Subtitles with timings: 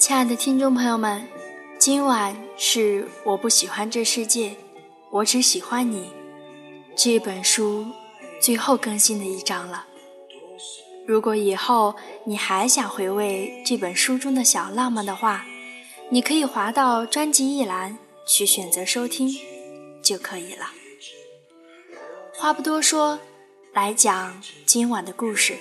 [0.00, 1.28] 亲爱的听众朋友们，
[1.78, 4.56] 今晚是我不喜欢这世界，
[5.10, 6.10] 我只喜欢你
[6.96, 7.84] 这本书
[8.40, 9.86] 最后更新的一章了。
[11.06, 11.94] 如果以后
[12.24, 15.44] 你还想回味这本书中的小浪漫的话，
[16.08, 19.30] 你可以滑到专辑一栏去选择收听
[20.02, 20.70] 就可以了。
[22.32, 23.18] 话不多说，
[23.74, 25.58] 来讲今晚的故事。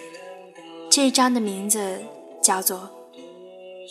[0.89, 2.01] 这一章的名字
[2.42, 2.99] 叫做。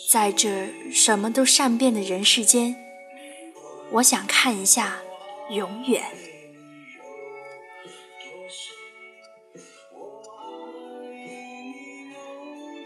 [0.07, 2.75] 在这什么都善变的人世间，
[3.91, 4.99] 我想看一下
[5.51, 6.03] 永远。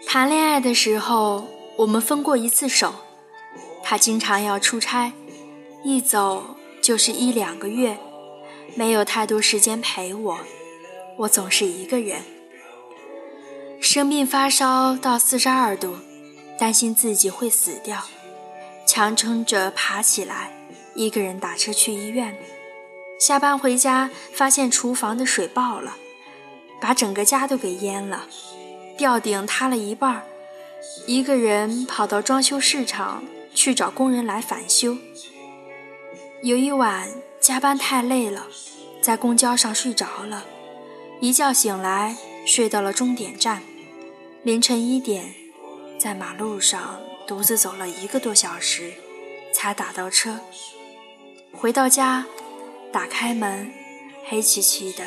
[0.07, 2.94] 谈恋爱的时候，我们分过一次手。
[3.82, 5.12] 他经常要出差，
[5.84, 7.98] 一走就是一两个月，
[8.76, 10.40] 没有太多时间陪我。
[11.18, 12.21] 我总是一个人，
[13.82, 15.98] 生病发烧到四十二度。
[16.57, 18.04] 担心自己会死掉，
[18.85, 20.51] 强撑着爬起来，
[20.96, 22.37] 一个人打车去医院。
[23.20, 25.96] 下班回家，发现厨房的水爆了，
[26.81, 28.27] 把整个家都给淹了，
[28.98, 30.24] 吊顶塌了一半。
[31.07, 33.24] 一个人跑到装修市场
[33.55, 34.98] 去找工人来返修。
[36.41, 37.07] 有一晚
[37.40, 38.48] 加班太累了，
[39.01, 40.46] 在公交上睡着了，
[41.21, 43.63] 一觉醒来睡到了终点站，
[44.43, 45.43] 凌晨一点。
[46.04, 48.91] 在马路上独自走了一个多小时，
[49.54, 50.37] 才打到车。
[51.54, 52.26] 回到家，
[52.91, 53.71] 打开门，
[54.26, 55.05] 黑漆漆的。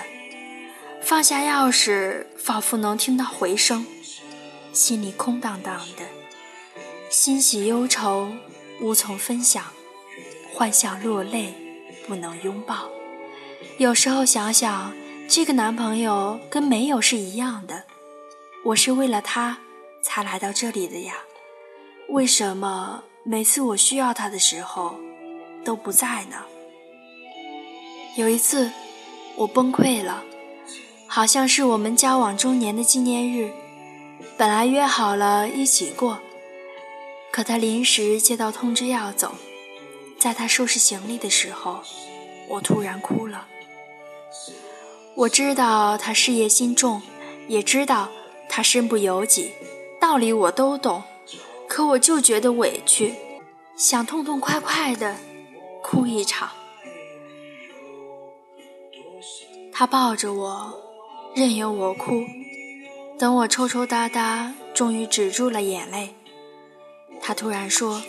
[1.03, 3.85] 放下钥匙，仿佛能听到回声，
[4.73, 6.05] 心里空荡荡的，
[7.11, 8.33] 欣喜忧愁
[8.81, 9.63] 无从分享，
[10.55, 11.53] 幻想落泪
[12.09, 12.89] 不能拥抱。
[13.77, 14.95] 有时候想想，
[15.29, 17.85] 这个男朋友跟没有是一样的。
[18.65, 19.59] 我是为了他。
[20.07, 21.15] 才来到这里的呀？
[22.11, 24.95] 为什么每次我需要他的时候
[25.65, 26.37] 都不在呢？
[28.15, 28.71] 有一次，
[29.35, 30.23] 我崩溃了，
[31.09, 33.51] 好像是我们交往周年的纪念日，
[34.39, 36.21] 本来约好了一起过，
[37.33, 39.35] 可他临时接到通知要走，
[40.21, 41.83] 在他收拾行李的时候，
[42.49, 43.49] 我突然哭了。
[45.17, 47.03] 我知道他事业心重，
[47.49, 48.09] 也知道
[48.49, 49.51] 他身不由己。
[50.01, 51.03] 道理我都懂，
[51.69, 53.15] 可我就觉得委屈，
[53.77, 55.17] 想痛痛快快的
[55.83, 56.51] 哭一场。
[59.73, 60.75] 他抱着我，
[61.35, 62.25] 任由我哭。
[63.19, 66.15] 等我抽抽搭搭，终于止住了眼泪。
[67.21, 68.03] 他突然说：“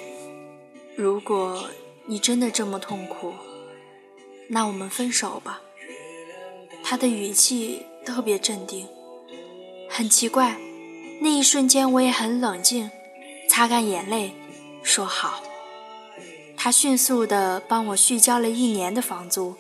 [0.96, 1.70] 如果
[2.06, 3.34] 你真的这么痛苦，
[4.50, 5.62] 那我们分手吧。”
[6.84, 8.88] 他的语气特别镇定，
[9.90, 10.58] 很奇怪。
[11.20, 12.92] 那一瞬间，我也很冷静，
[13.50, 14.34] 擦干眼泪，
[14.84, 15.42] 说好。
[16.56, 19.56] 他迅速地帮我续交了一年的房租，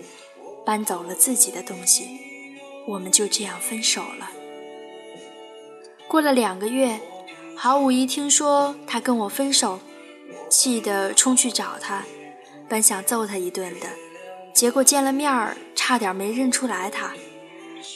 [0.66, 2.20] 搬走了自己的东西，
[2.88, 4.32] 我们就这样分手了。
[6.08, 7.00] 过了两个月，
[7.56, 9.80] 郝五一听说他跟我分手，
[10.50, 12.04] 气得冲去找他，
[12.70, 13.88] 本想揍他一顿的，
[14.54, 17.14] 结果见了面儿，差点没认出来他。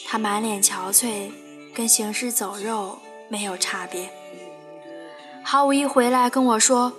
[0.06, 1.30] 他满脸憔悴，
[1.74, 2.98] 跟行尸走肉。
[3.32, 4.10] 没有差别。
[5.42, 6.92] 郝五一回来跟我说：“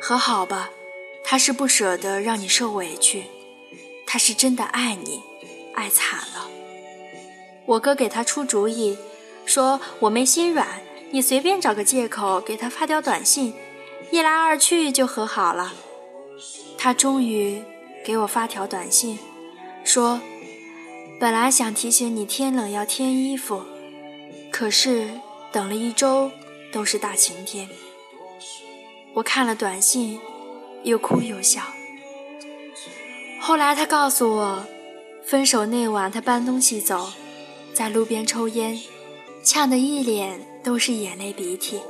[0.00, 0.70] 和好吧，
[1.22, 3.24] 他是不舍得让你受委屈，
[4.06, 5.20] 他是真的爱你，
[5.74, 6.48] 爱惨了。”
[7.66, 8.96] 我哥给他出主意，
[9.44, 10.66] 说我没心软，
[11.10, 13.52] 你随便找个借口给他发条短信，
[14.10, 15.74] 一来二去就和好了。
[16.78, 17.62] 他终于
[18.02, 19.18] 给我发条短信，
[19.84, 20.22] 说
[21.20, 23.62] ：“本来想提醒你天冷要添衣服，
[24.50, 25.20] 可是……”
[25.54, 26.32] 等了一周，
[26.72, 27.68] 都是大晴天。
[29.12, 30.18] 我看了短信，
[30.82, 31.62] 又哭又笑。
[33.40, 34.66] 后来他告诉我，
[35.24, 37.08] 分手那晚他搬东西走，
[37.72, 38.76] 在路边抽烟，
[39.44, 41.80] 呛得一脸都是眼泪鼻涕。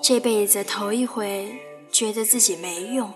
[0.00, 1.52] 这辈子头一回
[1.90, 3.12] 觉得自己没用。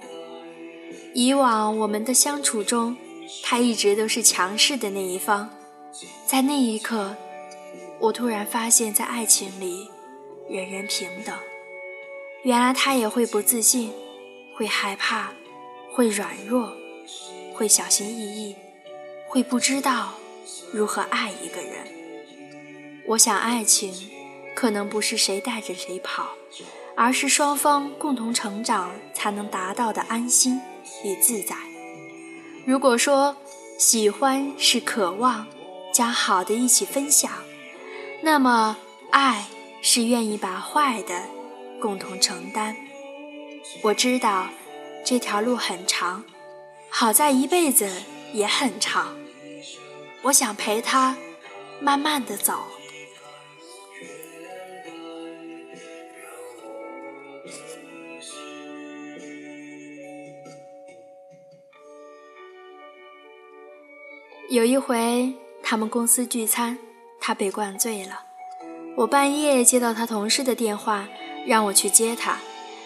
[1.14, 2.96] 以往我们的相处中，
[3.44, 5.48] 他一直都是强势的那一方，
[6.26, 7.14] 在那一刻。
[8.02, 9.88] 我突然发现，在爱情里，
[10.50, 11.32] 人人平等。
[12.42, 13.92] 原来他也会不自信，
[14.56, 15.32] 会害怕，
[15.92, 16.72] 会软弱，
[17.54, 18.56] 会小心翼翼，
[19.28, 20.14] 会不知道
[20.72, 21.86] 如何爱一个人。
[23.06, 23.94] 我想，爱情
[24.52, 26.30] 可能不是谁带着谁跑，
[26.96, 30.60] 而是双方共同成长才能达到的安心
[31.04, 31.54] 与自在。
[32.66, 33.36] 如果说
[33.78, 35.46] 喜欢是渴望
[35.94, 37.30] 将好的一起分享。
[38.24, 38.76] 那么，
[39.10, 39.46] 爱
[39.82, 41.24] 是愿意把坏的
[41.80, 42.76] 共同承担。
[43.82, 44.46] 我知道
[45.04, 46.24] 这条路很长，
[46.88, 47.90] 好在一辈子
[48.32, 49.16] 也很长。
[50.22, 51.16] 我想陪他
[51.80, 52.62] 慢慢的走。
[64.48, 66.78] 有一回，他们公司聚餐，
[67.24, 68.22] 他被灌醉了。
[68.96, 71.06] 我半夜接到他同事的电话，
[71.46, 72.38] 让我去接他，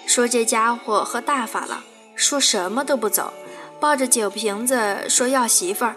[0.07, 1.83] 说这家伙喝大发了，
[2.15, 3.33] 说什么都不走，
[3.81, 5.97] 抱着酒瓶子说要媳妇儿。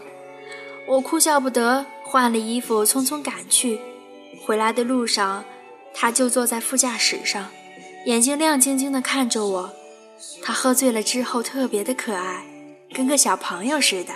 [0.87, 3.79] 我哭笑不得，换了衣服匆匆赶去。
[4.45, 5.43] 回来的路上，
[5.93, 7.49] 他就坐在副驾驶上，
[8.05, 9.73] 眼睛亮晶晶地看着我。
[10.41, 12.45] 他喝醉了之后特别的可爱，
[12.93, 14.13] 跟个小朋友似的。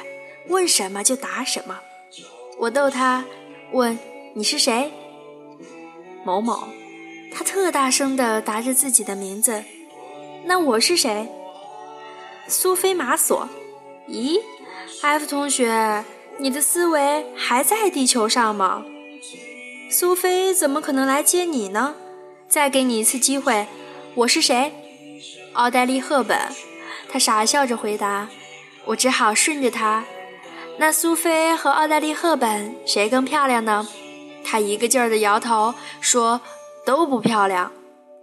[0.49, 1.79] 问什么就答什么，
[2.59, 3.23] 我逗他，
[3.71, 3.97] 问
[4.35, 4.91] 你是谁？
[6.23, 6.63] 某某，
[7.31, 9.63] 他特大声的答着自己的名字。
[10.45, 11.29] 那我是谁？
[12.47, 13.47] 苏菲玛索。
[14.09, 14.41] 咦
[15.03, 16.03] ，F 同学，
[16.39, 18.83] 你的思维还在地球上吗？
[19.91, 21.93] 苏菲怎么可能来接你呢？
[22.47, 23.67] 再给你一次机会，
[24.15, 24.73] 我是谁？
[25.53, 26.39] 奥黛丽·赫本。
[27.07, 28.29] 他傻笑着回答。
[28.85, 30.03] 我只好顺着他。
[30.79, 33.87] 那苏菲和奥黛丽·赫本谁更漂亮呢？
[34.43, 36.41] 他一个劲儿的摇头说
[36.85, 37.71] ：“都不漂亮。”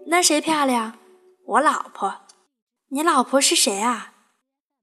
[0.06, 0.98] 那谁漂亮？
[1.46, 2.22] 我老婆。
[2.88, 4.12] 你老婆是谁啊？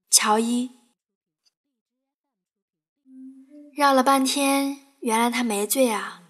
[0.10, 0.72] 乔伊。
[3.76, 6.22] 绕了半天，原来他没醉啊。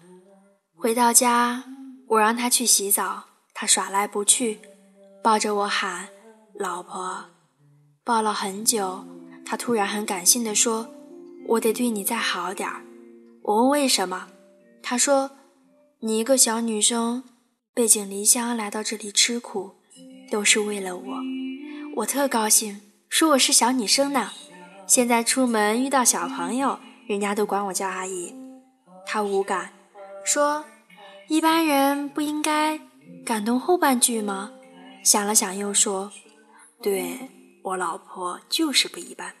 [0.76, 1.64] 回到家，
[2.08, 3.24] 我让他去洗澡，
[3.54, 4.60] 他耍赖不去，
[5.22, 6.08] 抱着我喊
[6.58, 7.26] ：“老婆。”
[8.04, 9.04] 抱了很久，
[9.44, 10.88] 他突然很感性的说。
[11.46, 12.82] 我得对你再好点儿。
[13.42, 14.28] 我问为什么，
[14.90, 15.32] 他说
[16.00, 17.22] ：“你一个小女生，
[17.74, 19.74] 背井离乡来到这里吃苦，
[20.30, 21.16] 都是为了我。”
[21.96, 22.80] 我特高兴，
[23.10, 24.30] 说我是小女生呢。
[24.86, 28.34] 现在出门遇到小朋友，人家都管我叫阿姨。
[29.04, 29.74] 他无感，
[30.24, 30.64] 说
[31.28, 32.80] ：“一般人不应该
[33.26, 34.52] 感动后半句吗？”
[35.04, 36.10] 想了想，又说
[36.80, 37.28] ：“对
[37.62, 39.34] 我老婆就是不一般。”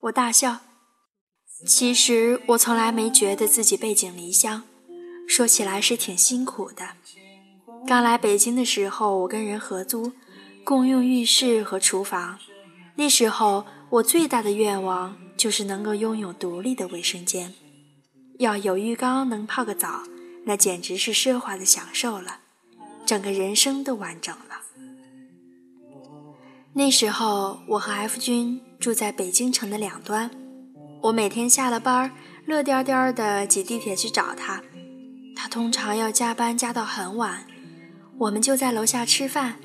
[0.00, 0.60] 我大笑。
[1.66, 4.62] 其实我从来没觉得自己背井离乡，
[5.26, 6.90] 说起来是挺辛苦的。
[7.86, 10.12] 刚来北京的时候，我跟人合租，
[10.62, 12.38] 共用浴室和厨房。
[12.96, 17.54] 那时候我最大的愿望就是能够拥有独立的卫生间，
[18.38, 20.02] 要有浴缸能泡个澡，
[20.44, 22.40] 那简直是奢华的享受了，
[23.06, 24.60] 整个人生都完整了。
[26.74, 30.30] 那时候我和 F 君住在北京城的两端。
[31.04, 32.10] 我每天下了班，
[32.46, 34.62] 乐颠颠的挤地铁去找他。
[35.36, 37.44] 他通常要加班加到很晚，
[38.16, 39.56] 我们就在楼下吃饭。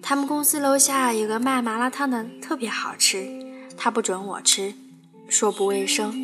[0.00, 3.28] 他们公司楼下有个卖麻辣烫的，特别好吃。
[3.76, 4.72] 他不准我吃，
[5.28, 6.14] 说不卫生。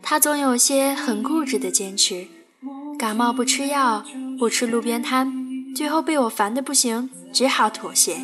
[0.00, 2.28] 他总有些很固执的坚持，
[2.96, 4.04] 感冒不吃药，
[4.38, 8.18] 不吃路边摊，最后被我烦得不行，只好妥协。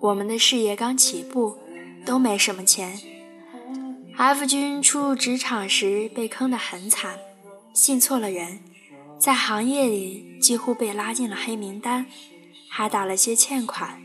[0.00, 1.58] 我们的事业刚起步，
[2.04, 2.98] 都没什么钱。
[4.16, 7.18] F 君初入职场时被坑得很惨，
[7.74, 8.60] 信错了人，
[9.18, 12.06] 在行业里几乎被拉进了黑名单，
[12.70, 14.00] 还打了些欠款，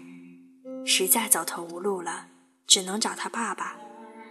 [0.84, 2.26] 实在走投无路了，
[2.66, 3.76] 只能找他爸爸。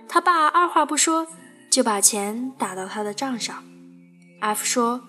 [0.08, 1.28] 他爸二话不说
[1.70, 3.62] 就把钱打到他的账上。
[4.40, 5.00] F 说，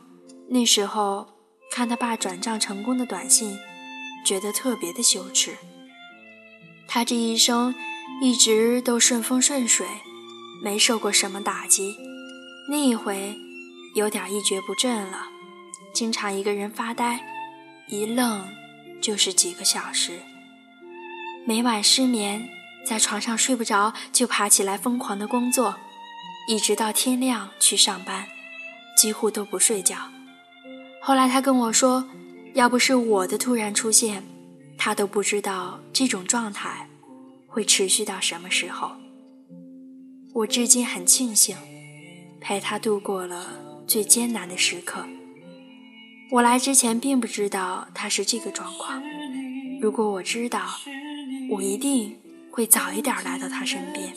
[0.49, 1.27] 那时候
[1.71, 3.57] 看他爸转账成功的短信，
[4.23, 5.55] 觉得特别的羞耻。
[6.87, 7.73] 他这一生
[8.21, 9.87] 一直都顺风顺水。
[10.61, 11.95] 没受过什么打击，
[12.69, 13.35] 那一回
[13.95, 15.27] 有点一蹶不振了，
[15.93, 17.19] 经常一个人发呆，
[17.87, 18.45] 一愣
[19.01, 20.19] 就是几个小时。
[21.45, 22.49] 每晚失眠，
[22.85, 25.75] 在床上睡不着就爬起来疯狂的工作，
[26.47, 28.27] 一直到天亮去上班，
[28.97, 29.97] 几乎都不睡觉。
[31.01, 32.05] 后来他跟我说，
[32.53, 34.23] 要不是我的突然出现，
[34.77, 36.87] 他都不知道这种状态
[37.47, 38.91] 会持续到什么时候。
[40.39, 41.57] 我至今很庆幸，
[42.39, 45.05] 陪他度过了最艰难的时刻。
[46.31, 49.03] 我来之前并不知道他是这个状况，
[49.81, 50.69] 如果我知道，
[51.49, 52.17] 我一定
[52.51, 54.13] 会早一点来到他身边。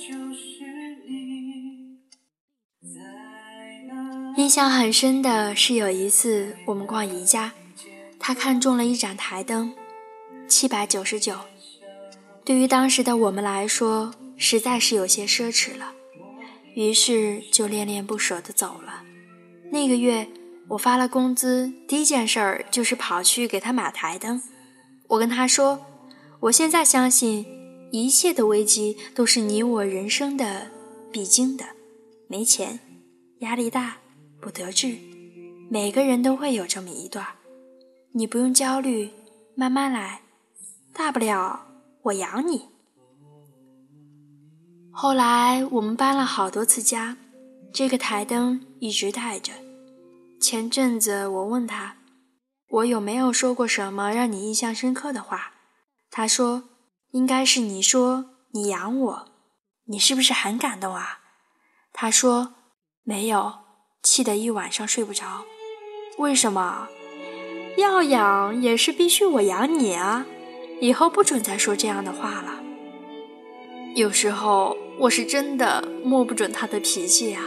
[4.36, 7.52] 印象很深的是有一次我们逛宜家，
[8.20, 9.74] 他看中了一盏台灯，
[10.46, 11.34] 七百九十九，
[12.44, 15.94] 对于当时的我们来说，实在是有些奢侈了。
[16.74, 19.02] 于是就恋恋不舍地走了。
[19.70, 20.28] 那个月
[20.68, 24.42] 我发了工资，第一件事儿就是跑去给他买台灯。
[25.08, 25.84] 我跟他说
[26.40, 27.44] ：“我现在相信，
[27.90, 30.70] 一切的危机都是你我人生的
[31.10, 31.64] 必经的。
[32.28, 32.80] 没钱，
[33.40, 33.98] 压力大，
[34.40, 34.96] 不得志，
[35.70, 37.26] 每个人都会有这么一段。
[38.12, 39.10] 你不用焦虑，
[39.54, 40.22] 慢慢来，
[40.94, 41.66] 大不了
[42.04, 42.71] 我养你。
[44.94, 47.16] 后来我们搬了好多次家，
[47.72, 49.52] 这个台灯一直带着。
[50.38, 51.96] 前阵子我问他，
[52.68, 55.52] 我有没有说过什么让你印象深刻的话？
[56.10, 56.64] 他说，
[57.12, 59.28] 应该是你说你养我，
[59.86, 61.20] 你是不是很感动啊？
[61.94, 62.54] 他说
[63.02, 63.54] ：“没有，
[64.02, 65.44] 气得一晚上睡不着。
[66.18, 66.88] 为什么？
[67.78, 70.26] 要养也是必须我养你啊！
[70.82, 72.61] 以后不准再说这样的话了。
[73.94, 77.42] 有时候我是真的摸不准他的脾气啊。”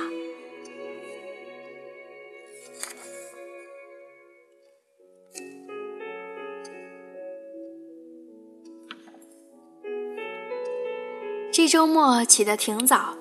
[11.52, 13.16] 这周末起得挺早。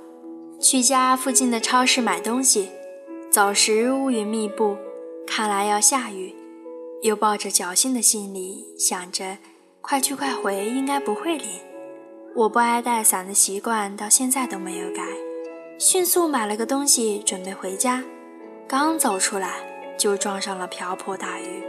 [0.61, 2.71] 去家附近的超市买东西，
[3.31, 4.77] 早时乌云密布，
[5.27, 6.35] 看来要下雨。
[7.03, 9.39] 又抱着侥幸的心理，想着
[9.81, 11.47] 快去快回，应该不会淋。
[12.37, 15.05] 我不爱带伞的习惯到现在都没有改。
[15.79, 18.03] 迅速买了个东西，准备回家。
[18.67, 19.53] 刚走出来，
[19.97, 21.63] 就撞上了瓢泼大雨。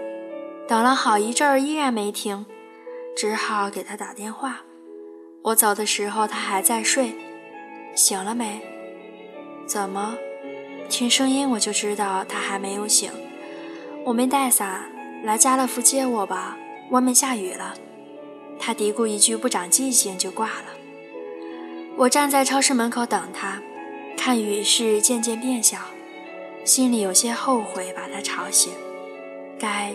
[0.67, 2.47] 等了好一阵儿，依然没停，
[3.15, 4.61] 只好给他打电话。
[5.43, 7.13] 我走的时候，他还在睡，
[7.93, 8.59] 醒了没？
[9.67, 10.15] 怎么？
[10.89, 13.11] 听声音我就知道他还没有醒。
[14.03, 14.89] 我没带伞，
[15.23, 16.57] 来家乐福接我吧，
[16.89, 17.75] 外面下雨了。
[18.59, 20.65] 他嘀咕一句不长记性就挂了。
[21.97, 23.61] 我站在超市门口等他，
[24.17, 25.77] 看雨势渐渐变小，
[26.63, 28.73] 心里有些后悔把他吵醒，
[29.59, 29.93] 该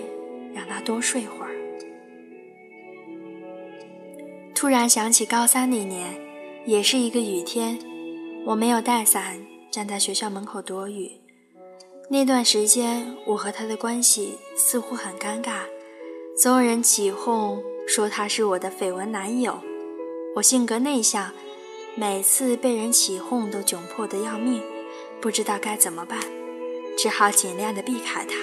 [0.55, 1.51] 让他多睡会儿。
[4.55, 6.21] 突然想起高三那年，
[6.67, 7.79] 也是一个雨天，
[8.47, 9.41] 我没有带伞。
[9.71, 11.13] 站在学校门口躲雨，
[12.09, 15.61] 那段时间我和他的关系似乎很尴尬，
[16.37, 19.59] 总有人起哄说他是我的绯闻男友。
[20.37, 21.33] 我性格内向，
[21.97, 24.63] 每次被人起哄都窘迫得要命，
[25.21, 26.21] 不知道该怎么办，
[26.97, 28.37] 只好尽量的避开他。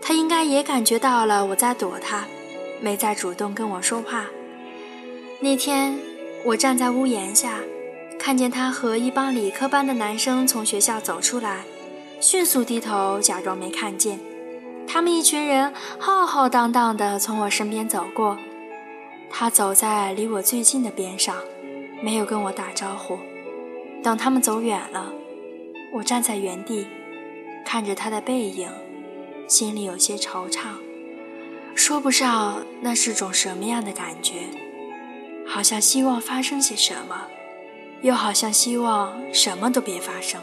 [0.00, 2.24] 他应该也感觉到了我在躲他，
[2.80, 4.26] 没再主动跟我说话。
[5.40, 5.98] 那天
[6.44, 7.58] 我站在屋檐下。
[8.16, 11.64] 看见他和一帮理科班的男生从学校走出来，
[12.20, 14.20] 迅速低头假装没看见。
[14.86, 18.38] 他们一群人浩浩荡荡地从我身边走过，
[19.34, 21.34] 他走在离我最近的边上，
[22.02, 23.18] 没有跟我打招呼。
[24.02, 25.10] 等他们走远了，
[25.90, 26.86] 我站在原地，
[27.64, 28.68] 看着他的背影，
[29.48, 30.66] 心里有些惆怅，
[31.74, 34.34] 说不上那是种什么样的感觉，
[35.46, 37.26] 好像希望发生些什么。
[38.02, 40.40] 又好像希望什么都别发生，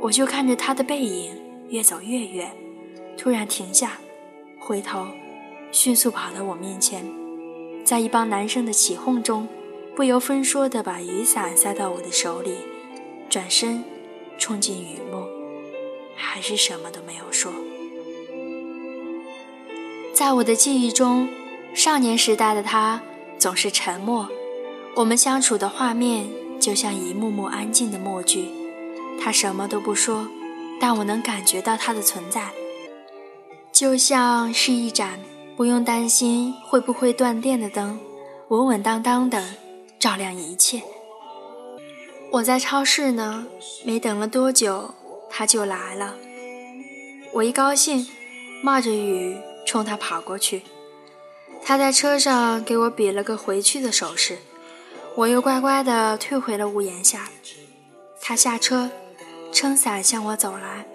[0.00, 1.30] 我就看着他的背影
[1.68, 2.50] 越走越远，
[3.18, 3.98] 突然停下，
[4.58, 5.08] 回头，
[5.72, 7.04] 迅速跑到我面前，
[7.86, 9.46] 在一帮男生的起哄中，
[9.94, 12.56] 不由分说地把雨伞塞到我的手里，
[13.30, 13.84] 转身
[14.38, 15.24] 冲进雨幕，
[16.16, 17.52] 还是什么都没有说。
[20.12, 21.28] 在我的记忆中，
[21.74, 23.00] 少年时代的他
[23.38, 24.28] 总是沉默。
[24.96, 26.26] 我们相处的画面
[26.58, 28.48] 就像一幕幕安静的默剧，
[29.20, 30.26] 他什么都不说，
[30.80, 32.50] 但我能感觉到他的存在，
[33.70, 35.20] 就像是一盏
[35.56, 37.98] 不用担心会不会断电的灯，
[38.48, 39.42] 稳稳当当的
[39.98, 40.82] 照亮一切。
[42.32, 43.46] 我在超市呢，
[43.82, 44.94] 没等了多久，
[45.30, 46.14] 他就来了。
[47.32, 48.06] 我一高兴，
[48.62, 50.62] 冒着雨冲他跑过去，
[51.64, 54.36] 他在车上给我比了个回去的手势。
[55.14, 57.30] 我又乖乖的退回了屋檐下。
[58.20, 58.90] 他下车，
[59.50, 60.86] 撑伞向我走来。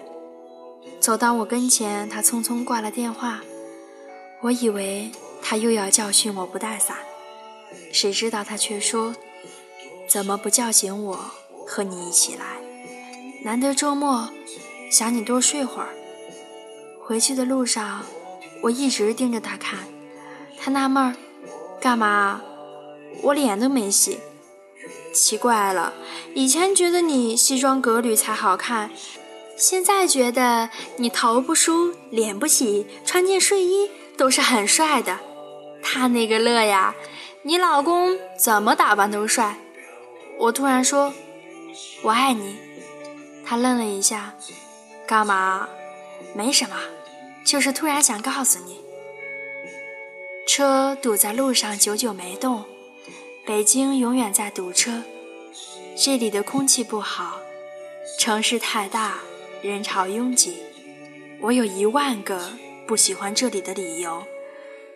[1.00, 3.40] 走到我跟前，他匆匆挂了电话。
[4.42, 6.96] 我以为他又要教训我不带伞，
[7.92, 9.14] 谁知道他却说
[10.08, 11.30] ：“怎么不叫醒我，
[11.64, 12.56] 和你一起来？
[13.44, 14.30] 难得周末，
[14.90, 15.90] 想你多睡会儿。”
[17.00, 18.04] 回去的路上，
[18.62, 19.78] 我一直盯着他看。
[20.58, 21.14] 他纳闷儿
[21.80, 22.42] ：“干嘛？”
[23.22, 24.18] 我脸都没洗，
[25.14, 25.92] 奇怪了，
[26.34, 28.90] 以前觉得你西装革履才好看，
[29.56, 35.18] 现在觉得你头不梳、脸不洗、穿件睡衣都是很帅的。
[35.82, 36.94] 他那个乐呀，
[37.42, 39.56] 你老公怎么打扮都帅。
[40.38, 41.12] 我突然说
[42.02, 42.56] ：“我爱你。”
[43.44, 44.34] 他愣了一下，
[45.06, 45.68] 干嘛？
[46.34, 46.76] 没什么，
[47.44, 48.80] 就是突然想告诉你。
[50.46, 52.64] 车堵在路上，久久没动。
[53.44, 55.02] 北京永远在堵车，
[55.96, 57.38] 这里的空气不好，
[58.18, 59.18] 城市太大，
[59.62, 60.58] 人潮拥挤。
[61.40, 62.50] 我有一万个
[62.86, 64.24] 不喜欢这里的理由，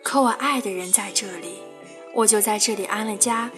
[0.03, 1.59] 可我爱的人在这里，
[2.13, 3.49] 我就在这里安了家。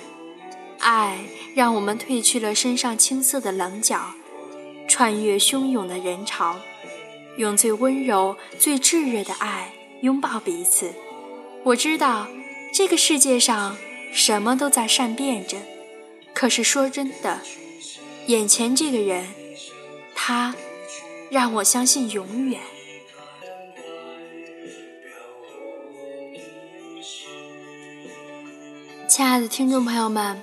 [0.79, 1.19] 爱
[1.55, 4.13] 让我们褪去了身上青涩的棱角，
[4.88, 6.57] 穿越汹涌的人潮，
[7.38, 10.93] 用最温柔、最炙热的爱拥抱彼此。
[11.63, 12.27] 我知道
[12.74, 13.77] 这个世界上
[14.13, 15.57] 什么都在善变着，
[16.33, 17.41] 可是说真的，
[18.27, 19.27] 眼前这个人，
[20.15, 20.55] 他
[21.29, 22.62] 让我相信永远。
[29.19, 30.41] 亲爱的听众朋友们，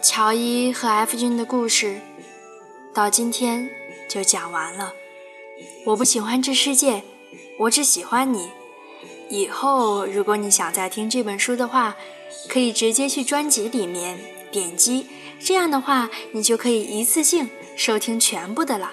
[0.00, 2.00] 乔伊和 F 君的故事
[2.94, 3.68] 到今天
[4.08, 4.94] 就讲完了。
[5.84, 7.04] 我不喜欢这世界，
[7.58, 8.48] 我只喜欢你。
[9.28, 11.94] 以后，如果你想再听这本书的话，
[12.48, 14.18] 可以直接去专辑里面
[14.50, 15.08] 点击，
[15.38, 18.92] 这样的话，你就可以一次性收听全部的了。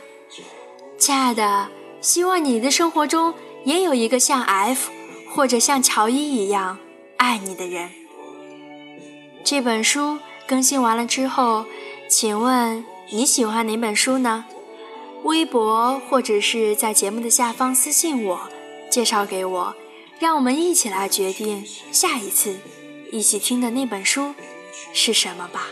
[0.97, 1.69] 亲爱的，
[2.01, 4.91] 希望你的生活中也有一个像 F
[5.33, 6.77] 或者像乔伊一样
[7.15, 8.02] 爱你的人。
[9.43, 11.65] 这本书更新完了之后，
[12.07, 14.45] 请问你喜欢哪本书呢？
[15.23, 18.39] 微博或者是在节目的下方私信我，
[18.89, 19.75] 介绍给我。
[20.19, 22.55] 让我们一起来决定下一次
[23.11, 24.33] 一起听的那本书
[24.93, 25.67] 是什么吧。